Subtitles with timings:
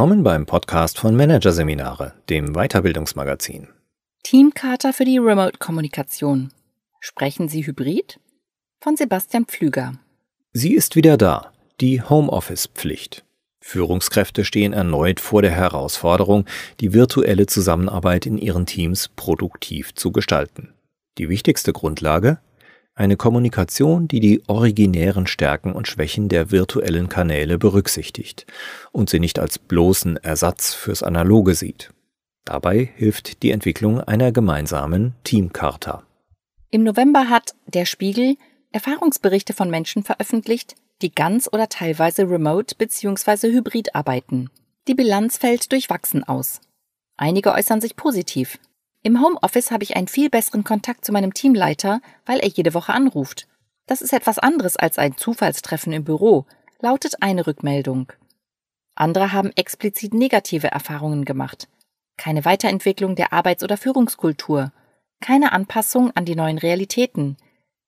[0.00, 3.68] Willkommen beim Podcast von Managerseminare, dem Weiterbildungsmagazin.
[4.22, 6.54] Teamcharta für die Remote-Kommunikation.
[7.00, 8.18] Sprechen Sie Hybrid?
[8.80, 9.92] Von Sebastian Pflüger.
[10.54, 11.52] Sie ist wieder da,
[11.82, 13.26] die Homeoffice-Pflicht.
[13.60, 16.46] Führungskräfte stehen erneut vor der Herausforderung,
[16.80, 20.72] die virtuelle Zusammenarbeit in ihren Teams produktiv zu gestalten.
[21.18, 22.38] Die wichtigste Grundlage?
[23.00, 28.44] Eine Kommunikation, die die originären Stärken und Schwächen der virtuellen Kanäle berücksichtigt
[28.92, 31.94] und sie nicht als bloßen Ersatz fürs Analoge sieht.
[32.44, 36.02] Dabei hilft die Entwicklung einer gemeinsamen Teamcharta.
[36.70, 38.36] Im November hat der Spiegel
[38.70, 43.50] Erfahrungsberichte von Menschen veröffentlicht, die ganz oder teilweise remote bzw.
[43.50, 44.50] hybrid arbeiten.
[44.88, 46.60] Die Bilanz fällt durchwachsen aus.
[47.16, 48.58] Einige äußern sich positiv.
[49.02, 52.92] Im Homeoffice habe ich einen viel besseren Kontakt zu meinem Teamleiter, weil er jede Woche
[52.92, 53.48] anruft.
[53.86, 56.44] Das ist etwas anderes als ein Zufallstreffen im Büro,
[56.80, 58.12] lautet eine Rückmeldung.
[58.94, 61.68] Andere haben explizit negative Erfahrungen gemacht.
[62.18, 64.72] Keine Weiterentwicklung der Arbeits- oder Führungskultur,
[65.20, 67.38] keine Anpassung an die neuen Realitäten,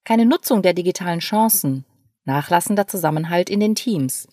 [0.05, 1.85] keine Nutzung der digitalen Chancen,
[2.25, 4.29] nachlassender Zusammenhalt in den Teams.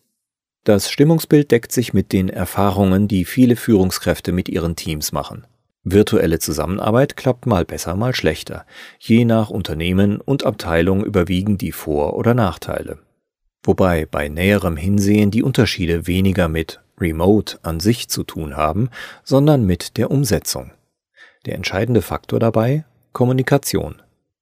[0.64, 5.46] Das Stimmungsbild deckt sich mit den Erfahrungen, die viele Führungskräfte mit ihren Teams machen.
[5.84, 8.66] Virtuelle Zusammenarbeit klappt mal besser, mal schlechter.
[9.00, 13.00] Je nach Unternehmen und Abteilung überwiegen die Vor- oder Nachteile.
[13.64, 18.90] Wobei bei näherem Hinsehen die Unterschiede weniger mit Remote an sich zu tun haben,
[19.24, 20.72] sondern mit der Umsetzung.
[21.46, 24.02] Der entscheidende Faktor dabei Kommunikation.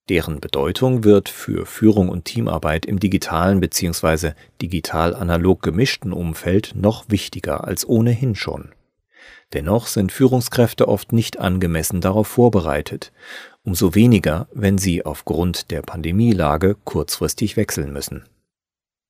[0.09, 4.31] Deren Bedeutung wird für Führung und Teamarbeit im digitalen bzw.
[4.61, 8.69] digital-analog gemischten Umfeld noch wichtiger als ohnehin schon.
[9.53, 13.14] Dennoch sind Führungskräfte oft nicht angemessen darauf vorbereitet,
[13.64, 18.25] umso weniger, wenn sie aufgrund der Pandemielage kurzfristig wechseln müssen.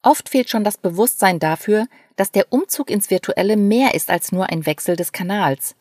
[0.04, 4.50] Oft fehlt schon das Bewusstsein dafür, dass der Umzug ins Virtuelle mehr ist als nur
[4.50, 5.76] ein Wechsel des Kanals.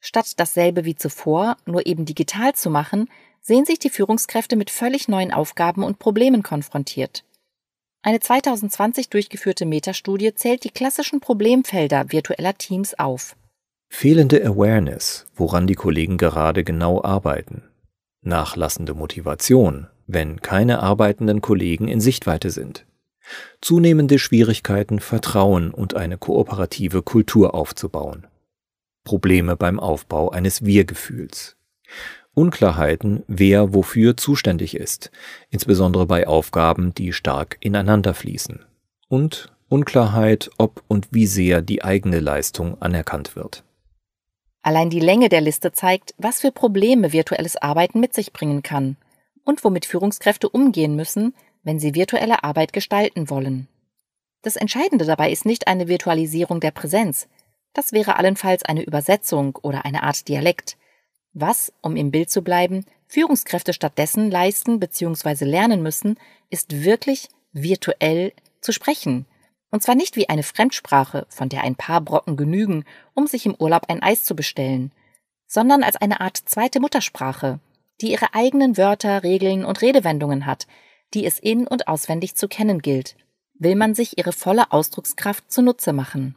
[0.00, 3.08] Statt dasselbe wie zuvor, nur eben digital zu machen,
[3.40, 7.24] sehen sich die Führungskräfte mit völlig neuen Aufgaben und Problemen konfrontiert.
[8.02, 13.36] Eine 2020 durchgeführte Metastudie zählt die klassischen Problemfelder virtueller Teams auf.
[13.92, 17.64] Fehlende Awareness, woran die Kollegen gerade genau arbeiten.
[18.22, 22.86] Nachlassende Motivation, wenn keine arbeitenden Kollegen in Sichtweite sind.
[23.60, 28.26] Zunehmende Schwierigkeiten, Vertrauen und eine kooperative Kultur aufzubauen.
[29.04, 31.56] Probleme beim Aufbau eines Wir-Gefühls.
[32.32, 35.10] Unklarheiten, wer wofür zuständig ist,
[35.50, 38.64] insbesondere bei Aufgaben, die stark ineinander fließen.
[39.08, 43.64] Und Unklarheit, ob und wie sehr die eigene Leistung anerkannt wird.
[44.62, 48.96] Allein die Länge der Liste zeigt, was für Probleme virtuelles Arbeiten mit sich bringen kann
[49.44, 53.68] und womit Führungskräfte umgehen müssen, wenn sie virtuelle Arbeit gestalten wollen.
[54.42, 57.28] Das Entscheidende dabei ist nicht eine Virtualisierung der Präsenz,
[57.72, 60.76] das wäre allenfalls eine Übersetzung oder eine Art Dialekt,
[61.32, 65.44] was, um im Bild zu bleiben, Führungskräfte stattdessen leisten bzw.
[65.44, 66.18] lernen müssen,
[66.48, 69.26] ist wirklich virtuell zu sprechen.
[69.70, 73.54] Und zwar nicht wie eine Fremdsprache, von der ein paar Brocken genügen, um sich im
[73.54, 74.92] Urlaub ein Eis zu bestellen,
[75.46, 77.60] sondern als eine Art zweite Muttersprache,
[78.00, 80.66] die ihre eigenen Wörter, Regeln und Redewendungen hat,
[81.14, 83.16] die es in und auswendig zu kennen gilt,
[83.58, 86.34] will man sich ihre volle Ausdruckskraft zunutze machen.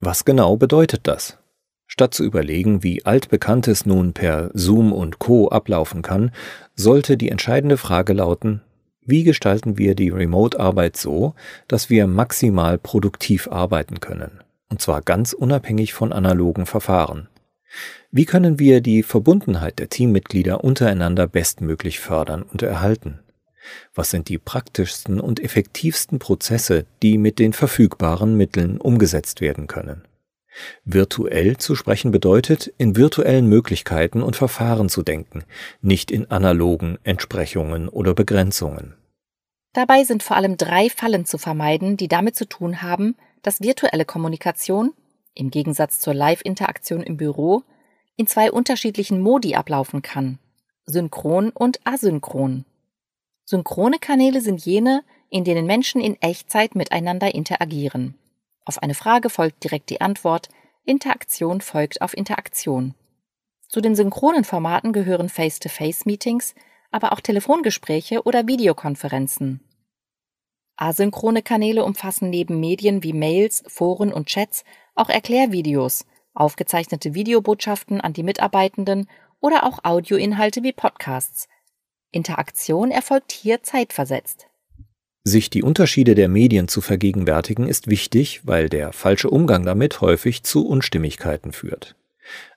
[0.00, 1.38] Was genau bedeutet das?
[1.86, 6.30] Statt zu überlegen, wie altbekanntes nun per Zoom und Co ablaufen kann,
[6.76, 8.62] sollte die entscheidende Frage lauten,
[9.10, 11.34] wie gestalten wir die Remote-Arbeit so,
[11.68, 17.28] dass wir maximal produktiv arbeiten können, und zwar ganz unabhängig von analogen Verfahren?
[18.10, 23.20] Wie können wir die Verbundenheit der Teammitglieder untereinander bestmöglich fördern und erhalten?
[23.94, 30.02] Was sind die praktischsten und effektivsten Prozesse, die mit den verfügbaren Mitteln umgesetzt werden können?
[30.84, 35.44] Virtuell zu sprechen bedeutet, in virtuellen Möglichkeiten und Verfahren zu denken,
[35.80, 38.94] nicht in analogen Entsprechungen oder Begrenzungen.
[39.72, 44.04] Dabei sind vor allem drei Fallen zu vermeiden, die damit zu tun haben, dass virtuelle
[44.04, 44.92] Kommunikation,
[45.34, 47.62] im Gegensatz zur Live-Interaktion im Büro,
[48.16, 50.38] in zwei unterschiedlichen Modi ablaufen kann,
[50.86, 52.64] synchron und asynchron.
[53.44, 58.18] Synchrone Kanäle sind jene, in denen Menschen in Echtzeit miteinander interagieren.
[58.64, 60.48] Auf eine Frage folgt direkt die Antwort,
[60.84, 62.94] Interaktion folgt auf Interaktion.
[63.68, 66.54] Zu den synchronen Formaten gehören Face-to-Face-Meetings,
[66.90, 69.60] aber auch Telefongespräche oder Videokonferenzen.
[70.76, 74.64] Asynchrone Kanäle umfassen neben Medien wie Mails, Foren und Chats
[74.94, 79.08] auch Erklärvideos, aufgezeichnete Videobotschaften an die Mitarbeitenden
[79.40, 81.48] oder auch Audioinhalte wie Podcasts.
[82.12, 84.46] Interaktion erfolgt hier zeitversetzt.
[85.22, 90.44] Sich die Unterschiede der Medien zu vergegenwärtigen ist wichtig, weil der falsche Umgang damit häufig
[90.44, 91.94] zu Unstimmigkeiten führt.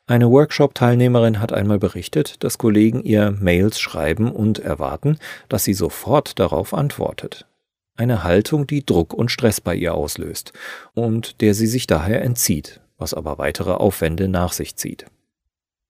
[0.05, 5.17] Eine Workshop-Teilnehmerin hat einmal berichtet, dass Kollegen ihr Mails schreiben und erwarten,
[5.47, 7.47] dass sie sofort darauf antwortet.
[7.95, 10.51] Eine Haltung, die Druck und Stress bei ihr auslöst
[10.93, 15.05] und der sie sich daher entzieht, was aber weitere Aufwände nach sich zieht.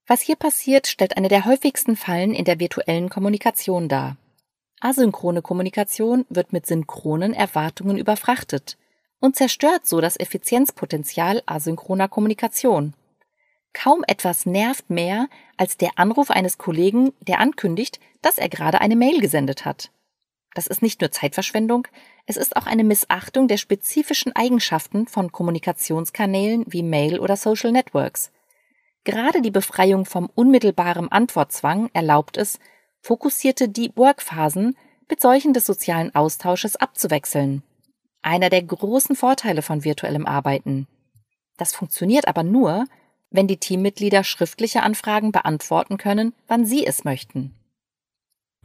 [0.06, 4.18] Was hier passiert, stellt eine der häufigsten Fallen in der virtuellen Kommunikation dar.
[4.80, 8.78] Asynchrone Kommunikation wird mit synchronen Erwartungen überfrachtet
[9.20, 12.94] und zerstört so das Effizienzpotenzial asynchroner Kommunikation.
[13.74, 15.28] Kaum etwas nervt mehr
[15.58, 19.92] als der Anruf eines Kollegen, der ankündigt, dass er gerade eine Mail gesendet hat.
[20.54, 21.88] Das ist nicht nur Zeitverschwendung,
[22.26, 28.32] es ist auch eine Missachtung der spezifischen Eigenschaften von Kommunikationskanälen wie Mail oder Social Networks.
[29.04, 32.60] Gerade die Befreiung vom unmittelbaren Antwortzwang erlaubt es,
[33.02, 34.78] fokussierte Deep Work Phasen
[35.10, 37.64] mit solchen des sozialen Austausches abzuwechseln.
[38.22, 40.88] Einer der großen Vorteile von virtuellem Arbeiten.
[41.58, 42.86] Das funktioniert aber nur,
[43.34, 47.52] wenn die Teammitglieder schriftliche Anfragen beantworten können, wann sie es möchten.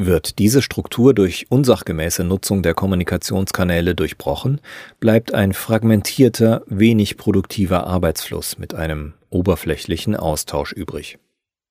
[0.00, 4.60] Wird diese Struktur durch unsachgemäße Nutzung der Kommunikationskanäle durchbrochen,
[5.00, 11.18] bleibt ein fragmentierter, wenig produktiver Arbeitsfluss mit einem oberflächlichen Austausch übrig.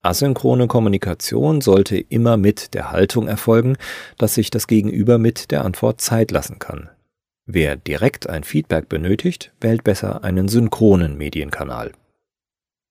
[0.03, 3.77] Asynchrone Kommunikation sollte immer mit der Haltung erfolgen,
[4.17, 6.89] dass sich das Gegenüber mit der Antwort Zeit lassen kann.
[7.45, 11.93] Wer direkt ein Feedback benötigt, wählt besser einen synchronen Medienkanal.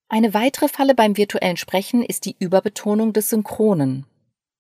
[0.09, 4.07] Eine weitere Falle beim virtuellen Sprechen ist die Überbetonung des Synchronen.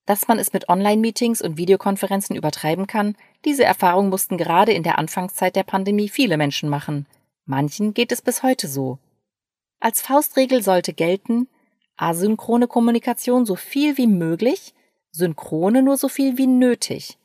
[0.04, 4.98] Dass man es mit Online-Meetings und Videokonferenzen übertreiben kann, diese Erfahrung mussten gerade in der
[4.98, 7.06] Anfangszeit der Pandemie viele Menschen machen.
[7.44, 8.98] Manchen geht es bis heute so.
[9.78, 11.48] Als Faustregel sollte gelten,
[11.96, 14.74] asynchrone Kommunikation so viel wie möglich,
[15.12, 17.18] synchrone nur so viel wie nötig.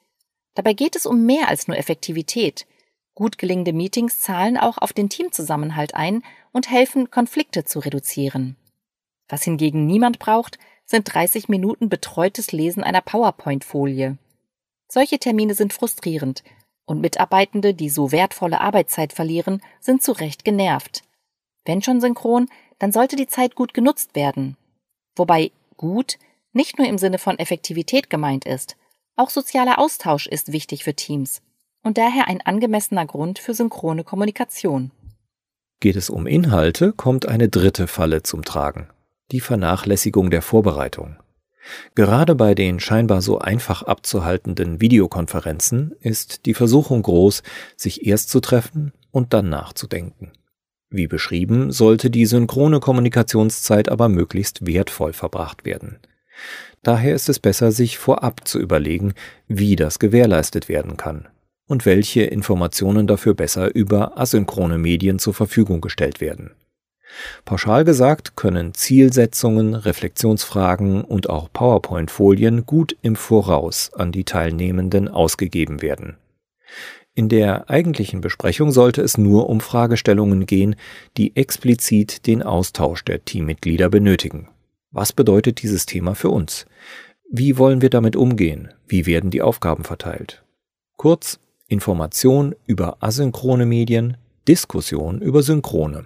[0.54, 2.68] Dabei geht es um mehr als nur Effektivität.
[3.16, 8.56] Gut gelingende Meetings zahlen auch auf den Teamzusammenhalt ein und helfen, Konflikte zu reduzieren.
[9.28, 14.18] Was hingegen niemand braucht, sind 30 Minuten betreutes Lesen einer PowerPoint-Folie.
[14.88, 16.44] Solche Termine sind frustrierend
[16.86, 21.04] und Mitarbeitende, die so wertvolle Arbeitszeit verlieren, sind zu Recht genervt.
[21.64, 22.50] Wenn schon synchron,
[22.80, 24.58] dann sollte die Zeit gut genutzt werden.
[25.16, 26.18] Wobei gut
[26.54, 28.76] nicht nur im Sinne von Effektivität gemeint ist,
[29.16, 31.42] auch sozialer Austausch ist wichtig für Teams
[31.84, 34.92] und daher ein angemessener Grund für synchrone Kommunikation.
[35.82, 38.88] Geht es um Inhalte, kommt eine dritte Falle zum Tragen,
[39.32, 41.16] die Vernachlässigung der Vorbereitung.
[41.96, 47.42] Gerade bei den scheinbar so einfach abzuhaltenden Videokonferenzen ist die Versuchung groß,
[47.76, 50.32] sich erst zu treffen und dann nachzudenken.
[50.92, 55.98] Wie beschrieben, sollte die synchrone Kommunikationszeit aber möglichst wertvoll verbracht werden.
[56.84, 59.16] Daher ist es besser, sich vorab zu überlegen,
[59.48, 61.28] wie das gewährleistet werden kann
[61.72, 66.52] und welche Informationen dafür besser über asynchrone Medien zur Verfügung gestellt werden.
[67.46, 75.82] Pauschal gesagt können Zielsetzungen, Reflexionsfragen und auch PowerPoint-Folien gut im Voraus an die Teilnehmenden ausgegeben
[75.82, 76.18] werden.
[77.14, 80.76] In der eigentlichen Besprechung sollte es nur um Fragestellungen gehen,
[81.16, 84.50] die explizit den Austausch der Teammitglieder benötigen.
[84.92, 86.66] Was bedeutet dieses Thema für uns?
[87.30, 88.74] Wie wollen wir damit umgehen?
[88.88, 90.44] Wie werden die Aufgaben verteilt?
[90.98, 91.40] Kurz,
[91.72, 96.06] Information über asynchrone Medien, Diskussion über synchrone.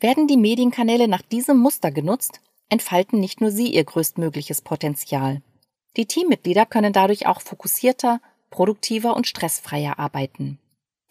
[0.00, 5.42] Werden die Medienkanäle nach diesem Muster genutzt, entfalten nicht nur sie ihr größtmögliches Potenzial.
[5.96, 8.20] Die Teammitglieder können dadurch auch fokussierter,
[8.50, 10.58] produktiver und stressfreier arbeiten.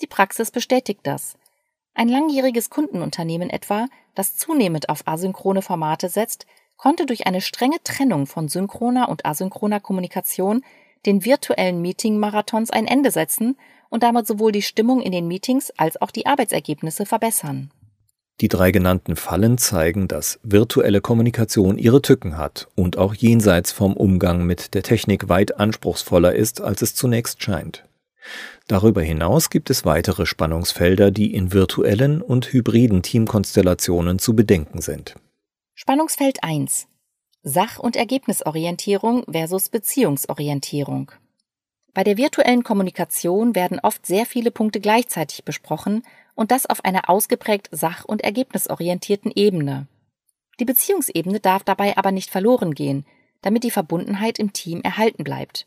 [0.01, 1.37] Die Praxis bestätigt das.
[1.93, 8.27] Ein langjähriges Kundenunternehmen etwa, das zunehmend auf asynchrone Formate setzt, konnte durch eine strenge Trennung
[8.27, 10.65] von synchroner und asynchroner Kommunikation
[11.05, 13.57] den virtuellen Meeting-Marathons ein Ende setzen
[13.89, 17.71] und damit sowohl die Stimmung in den Meetings als auch die Arbeitsergebnisse verbessern.
[18.41, 23.97] Die drei genannten Fallen zeigen, dass virtuelle Kommunikation ihre Tücken hat und auch jenseits vom
[23.97, 27.83] Umgang mit der Technik weit anspruchsvoller ist, als es zunächst scheint.
[28.67, 35.15] Darüber hinaus gibt es weitere Spannungsfelder, die in virtuellen und hybriden Teamkonstellationen zu bedenken sind.
[35.73, 36.88] Spannungsfeld 1
[37.43, 41.11] Sach- und Ergebnisorientierung versus Beziehungsorientierung.
[41.93, 46.03] Bei der virtuellen Kommunikation werden oft sehr viele Punkte gleichzeitig besprochen
[46.35, 49.87] und das auf einer ausgeprägt sach- und ergebnisorientierten Ebene.
[50.59, 53.05] Die Beziehungsebene darf dabei aber nicht verloren gehen,
[53.41, 55.65] damit die Verbundenheit im Team erhalten bleibt.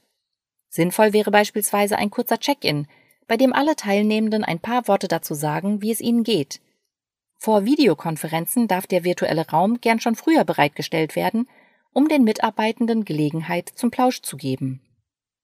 [0.68, 2.86] Sinnvoll wäre beispielsweise ein kurzer Check-in,
[3.26, 6.60] bei dem alle Teilnehmenden ein paar Worte dazu sagen, wie es ihnen geht.
[7.38, 11.48] Vor Videokonferenzen darf der virtuelle Raum gern schon früher bereitgestellt werden,
[11.92, 14.80] um den Mitarbeitenden Gelegenheit zum Plausch zu geben.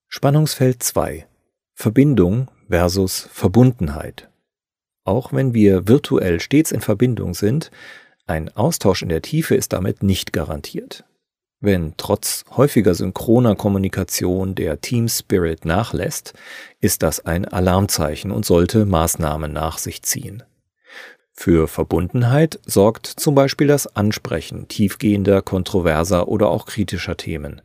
[0.08, 1.26] Spannungsfeld 2
[1.74, 4.28] Verbindung versus Verbundenheit.
[5.04, 7.70] Auch wenn wir virtuell stets in Verbindung sind,
[8.26, 11.04] ein Austausch in der Tiefe ist damit nicht garantiert.
[11.60, 16.34] Wenn trotz häufiger synchroner Kommunikation der Team Spirit nachlässt,
[16.80, 20.44] ist das ein Alarmzeichen und sollte Maßnahmen nach sich ziehen.
[21.40, 27.62] Für Verbundenheit sorgt zum Beispiel das Ansprechen tiefgehender, kontroverser oder auch kritischer Themen,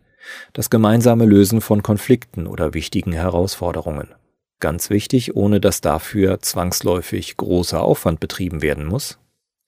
[0.54, 4.14] das gemeinsame Lösen von Konflikten oder wichtigen Herausforderungen.
[4.60, 9.18] Ganz wichtig, ohne dass dafür zwangsläufig großer Aufwand betrieben werden muss,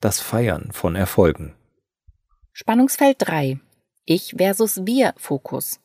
[0.02, 1.56] das Feiern von Erfolgen.
[2.54, 3.60] Spannungsfeld 3
[4.06, 5.80] ich versus Wir Fokus.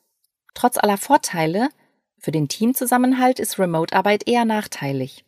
[0.53, 1.71] Trotz aller Vorteile,
[2.19, 5.25] für den Teamzusammenhalt ist Remote-Arbeit eher nachteilig.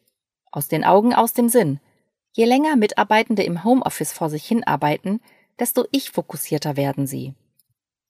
[0.51, 1.81] Aus den Augen, aus dem Sinn.
[2.35, 5.21] Je länger Mitarbeitende im Homeoffice vor sich hinarbeiten,
[5.59, 7.35] desto ich-fokussierter werden sie.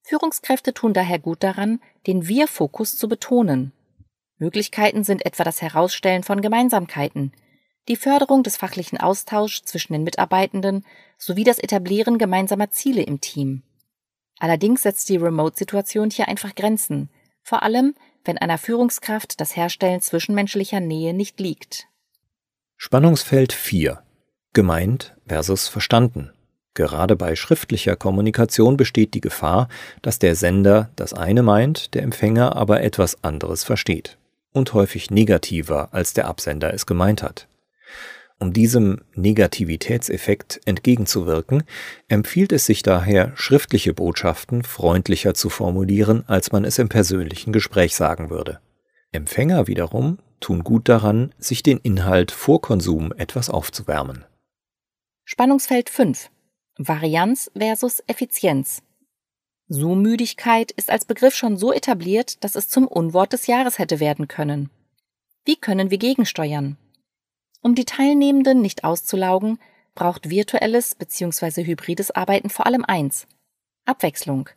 [0.03, 3.73] Führungskräfte tun daher gut daran, den Wir-Fokus zu betonen.
[4.39, 7.33] Möglichkeiten sind etwa das Herausstellen von Gemeinsamkeiten,
[7.89, 10.85] die Förderung des fachlichen Austauschs zwischen den Mitarbeitenden
[11.19, 13.63] sowie das Etablieren gemeinsamer Ziele im Team.
[14.39, 17.11] Allerdings setzt die Remote-Situation hier einfach Grenzen,
[17.43, 21.89] vor allem wenn einer Führungskraft das Herstellen zwischenmenschlicher Nähe nicht liegt.
[22.77, 24.03] Spannungsfeld 4
[24.53, 26.31] Gemeint versus verstanden.
[26.75, 29.69] Gerade bei schriftlicher Kommunikation besteht die Gefahr,
[30.01, 34.19] dass der Sender das eine meint, der Empfänger aber etwas anderes versteht
[34.53, 37.47] und häufig negativer als der Absender es gemeint hat.
[38.39, 41.63] Um diesem Negativitätseffekt entgegenzuwirken,
[42.09, 47.95] empfiehlt es sich daher, schriftliche Botschaften freundlicher zu formulieren, als man es im persönlichen Gespräch
[47.95, 48.59] sagen würde.
[49.13, 54.25] Empfänger wiederum tun gut daran, sich den Inhalt vor Konsum etwas aufzuwärmen.
[55.25, 56.31] Spannungsfeld 5
[56.79, 58.83] Varianz versus Effizienz.
[59.69, 64.27] Zoom-Müdigkeit ist als Begriff schon so etabliert, dass es zum Unwort des Jahres hätte werden
[64.27, 64.69] können.
[65.45, 66.77] Wie können wir gegensteuern?
[67.63, 69.59] Um die Teilnehmenden nicht auszulaugen,
[69.95, 71.65] braucht virtuelles bzw.
[71.65, 73.29] hybrides Arbeiten vor allem eins
[73.85, 74.49] Abwechslung.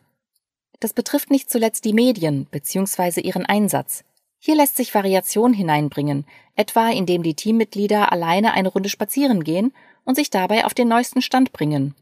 [0.80, 3.20] Das betrifft nicht zuletzt die Medien bzw.
[3.20, 4.04] ihren Einsatz.
[4.38, 9.72] Hier lässt sich Variation hineinbringen, etwa indem die Teammitglieder alleine eine Runde spazieren gehen
[10.06, 11.94] und sich dabei auf den neuesten Stand bringen.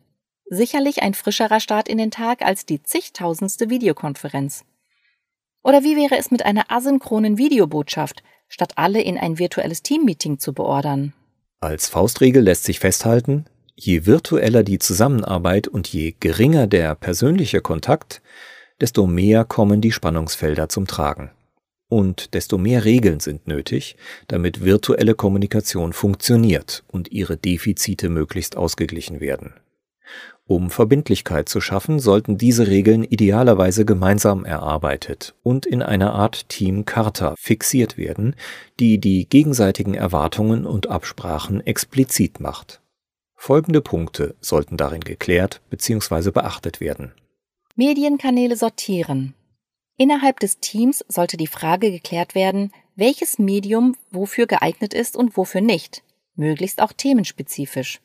[0.46, 4.64] Sicherlich ein frischerer Start in den Tag als die zigtausendste Videokonferenz.
[5.64, 10.52] Oder wie wäre es mit einer asynchronen Videobotschaft, statt alle in ein virtuelles Teammeeting zu
[10.52, 11.14] beordern.
[11.60, 18.20] Als Faustregel lässt sich festhalten, je virtueller die Zusammenarbeit und je geringer der persönliche Kontakt,
[18.80, 21.30] desto mehr kommen die Spannungsfelder zum Tragen.
[21.88, 29.20] Und desto mehr Regeln sind nötig, damit virtuelle Kommunikation funktioniert und ihre Defizite möglichst ausgeglichen
[29.20, 29.54] werden.
[30.46, 37.34] Um Verbindlichkeit zu schaffen, sollten diese Regeln idealerweise gemeinsam erarbeitet und in einer Art Team-Charta
[37.38, 38.36] fixiert werden,
[38.78, 42.82] die die gegenseitigen Erwartungen und Absprachen explizit macht.
[43.34, 46.30] Folgende Punkte sollten darin geklärt bzw.
[46.30, 47.12] beachtet werden.
[47.74, 49.34] Medienkanäle sortieren.
[49.96, 55.60] Innerhalb des Teams sollte die Frage geklärt werden, welches Medium wofür geeignet ist und wofür
[55.60, 56.02] nicht,
[56.34, 58.00] möglichst auch themenspezifisch.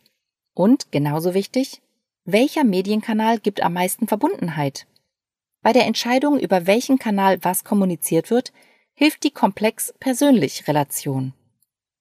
[0.54, 1.82] Und, genauso wichtig,
[2.26, 4.86] welcher Medienkanal gibt am meisten Verbundenheit?
[5.62, 8.54] Bei der Entscheidung, über welchen Kanal was kommuniziert wird,
[8.94, 11.34] hilft die Komplex-Persönlich-Relation.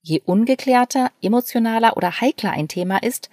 [0.02, 3.30] Je ungeklärter, emotionaler oder heikler ein Thema ist,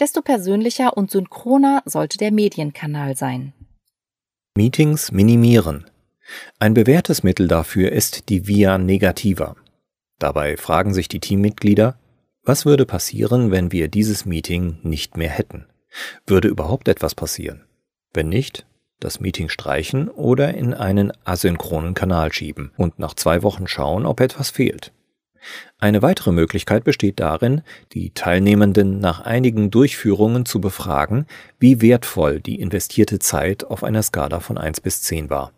[0.00, 3.52] desto persönlicher und synchroner sollte der Medienkanal sein.
[4.56, 5.88] Meetings minimieren.
[6.58, 9.56] Ein bewährtes Mittel dafür ist die Via Negativa.
[10.18, 11.98] Dabei fragen sich die Teammitglieder,
[12.42, 15.66] was würde passieren, wenn wir dieses Meeting nicht mehr hätten?
[16.26, 17.64] Würde überhaupt etwas passieren?
[18.12, 18.66] Wenn nicht,
[19.00, 24.20] das Meeting streichen oder in einen asynchronen Kanal schieben und nach zwei Wochen schauen, ob
[24.20, 24.92] etwas fehlt.
[25.78, 31.26] Eine weitere Möglichkeit besteht darin, die Teilnehmenden nach einigen Durchführungen zu befragen,
[31.60, 35.52] wie wertvoll die investierte Zeit auf einer Skala von 1 bis 10 war.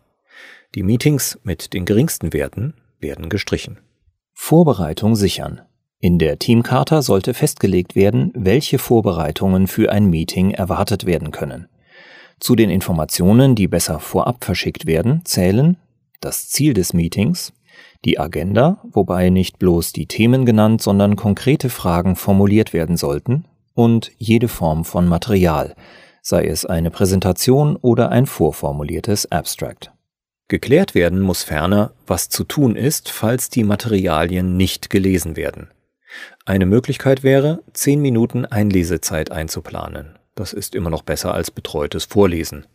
[0.73, 3.79] Die Meetings mit den geringsten Werten werden gestrichen.
[4.33, 5.61] Vorbereitung sichern.
[5.99, 11.67] In der Teamcharta sollte festgelegt werden, welche Vorbereitungen für ein Meeting erwartet werden können.
[12.39, 15.75] Zu den Informationen, die besser vorab verschickt werden, zählen
[16.21, 17.51] das Ziel des Meetings,
[18.05, 24.11] die Agenda, wobei nicht bloß die Themen genannt, sondern konkrete Fragen formuliert werden sollten, und
[24.17, 25.75] jede Form von Material,
[26.21, 29.91] sei es eine Präsentation oder ein vorformuliertes Abstract.
[30.51, 35.69] Geklärt werden muss ferner, was zu tun ist, falls die Materialien nicht gelesen werden.
[36.45, 40.19] Eine Möglichkeit wäre, zehn Minuten Einlesezeit einzuplanen.
[40.35, 42.65] Das ist immer noch besser als betreutes Vorlesen.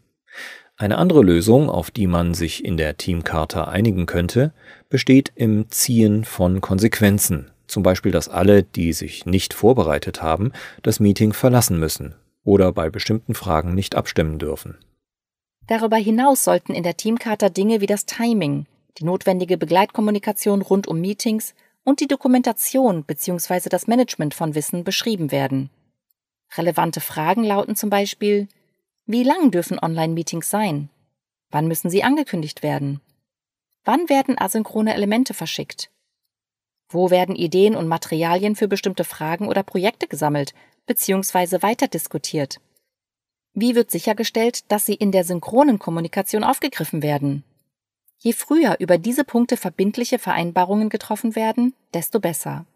[0.78, 4.54] Eine andere Lösung, auf die man sich in der Teamcharta einigen könnte,
[4.88, 10.52] besteht im Ziehen von Konsequenzen, zum Beispiel, dass alle, die sich nicht vorbereitet haben,
[10.82, 14.78] das Meeting verlassen müssen oder bei bestimmten Fragen nicht abstimmen dürfen.
[15.66, 18.66] Darüber hinaus sollten in der Teamcharta Dinge wie das Timing,
[18.98, 21.54] die notwendige Begleitkommunikation rund um Meetings
[21.84, 23.68] und die Dokumentation bzw.
[23.68, 25.70] das Management von Wissen beschrieben werden.
[26.56, 28.48] Relevante Fragen lauten zum Beispiel
[29.06, 30.88] Wie lang dürfen Online-Meetings sein?
[31.50, 33.00] Wann müssen sie angekündigt werden?
[33.84, 35.90] Wann werden asynchrone Elemente verschickt?
[36.88, 40.54] Wo werden Ideen und Materialien für bestimmte Fragen oder Projekte gesammelt
[40.86, 41.62] bzw.
[41.62, 42.60] weiter diskutiert?
[43.58, 47.42] Wie wird sichergestellt, dass sie in der synchronen Kommunikation aufgegriffen werden?
[48.18, 52.66] Je früher über diese Punkte verbindliche Vereinbarungen getroffen werden, desto besser.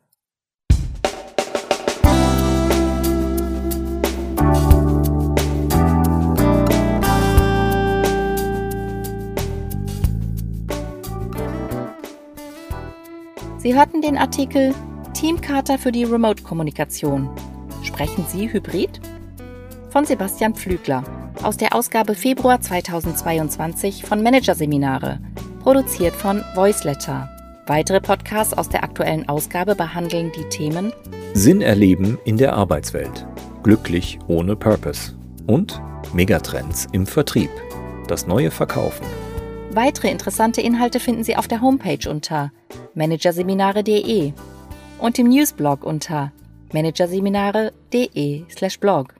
[13.59, 14.75] Sie hörten den Artikel
[15.13, 17.29] Teamcharta für die Remote-Kommunikation.
[17.83, 18.99] Sprechen Sie Hybrid?
[19.91, 21.03] Von Sebastian Pflügler
[21.43, 25.19] aus der Ausgabe Februar 2022 von Managerseminare,
[25.65, 27.29] produziert von Voiceletter.
[27.67, 30.93] Weitere Podcasts aus der aktuellen Ausgabe behandeln die Themen
[31.35, 33.27] Sinn erleben in der Arbeitswelt,
[33.65, 35.17] glücklich ohne Purpose
[35.49, 35.83] und
[36.13, 37.51] Megatrends im Vertrieb,
[38.07, 39.05] das neue Verkaufen.
[39.73, 42.53] Weitere interessante Inhalte finden Sie auf der Homepage unter
[42.95, 44.35] managerseminare.de
[44.99, 46.31] und im Newsblog unter
[46.73, 49.20] managerseminare.de/blog.